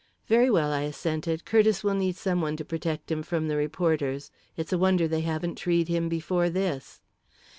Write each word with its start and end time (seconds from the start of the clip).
"Very 0.25 0.49
well," 0.49 0.71
I 0.71 0.81
assented. 0.81 1.45
"Curtiss 1.45 1.83
will 1.83 1.93
need 1.93 2.15
some 2.15 2.41
one 2.41 2.57
to 2.57 2.65
protect 2.65 3.11
him 3.11 3.21
from 3.21 3.47
the 3.47 3.55
reporters. 3.55 4.31
It's 4.57 4.73
a 4.73 4.77
wonder 4.79 5.07
they 5.07 5.21
haven't 5.21 5.59
treed 5.59 5.89
him 5.89 6.09
before 6.09 6.49
this." 6.49 6.99